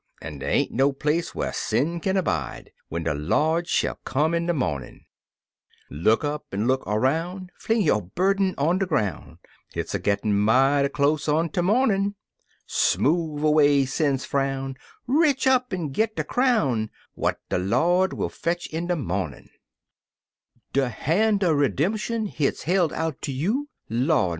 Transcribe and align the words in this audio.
En 0.19 0.39
dey 0.39 0.49
ain't 0.51 0.71
no 0.71 0.91
place 0.91 1.35
whar 1.35 1.53
sin 1.53 1.99
kin 1.99 2.17
abide, 2.17 2.71
Wen 2.89 3.03
de 3.03 3.13
Lord 3.13 3.65
shiil 3.65 3.97
come 4.03 4.33
in 4.33 4.47
de 4.47 4.51
momin'l 4.53 5.01
Look 5.91 6.23
up 6.23 6.45
en 6.51 6.65
look 6.65 6.81
aroun', 6.87 7.51
Fling 7.59 7.83
yo' 7.83 8.01
burden 8.01 8.55
on 8.57 8.79
de 8.79 8.87
groun', 8.87 9.37
Hit's 9.75 9.93
a 9.93 9.99
gittin' 9.99 10.39
mighty 10.39 10.89
close 10.89 11.27
on 11.27 11.49
ter 11.49 11.61
momin'l 11.61 12.15
Smoove 12.67 13.43
away 13.45 13.85
sin's 13.85 14.25
frown— 14.25 14.73
Retch 15.05 15.45
up 15.45 15.71
en 15.71 15.89
git 15.91 16.15
de 16.15 16.23
crown, 16.23 16.89
Wat 17.15 17.39
de 17.49 17.59
Lord 17.59 18.11
will 18.13 18.29
fetch 18.29 18.65
in 18.73 18.87
de 18.87 18.95
momin'l 18.95 19.49
De 20.73 20.89
han' 20.89 21.35
er 21.43 21.53
ridem'shun, 21.53 22.25
hit's 22.27 22.63
hilt 22.63 22.91
out 22.93 23.21
tcr 23.21 23.35
you— 23.35 23.69
Lord! 23.87 24.29